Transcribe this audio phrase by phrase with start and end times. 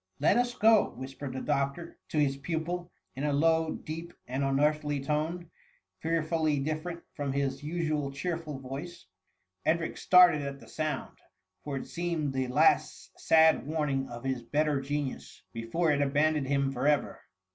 [0.19, 4.99] "Let us go,'' whispered the doctor to his pupil, in a low, deep, and unearthly
[4.99, 5.51] tone,
[5.99, 9.05] fear fully different from his usually cheerful voice,
[9.63, 11.19] Edric started at the sound,
[11.63, 16.05] for it seemed the last sad warning of his better genius, before it VOL, I.
[16.05, 16.11] L 318 THE Mvianr.
[16.11, 17.19] abandoned him for ever.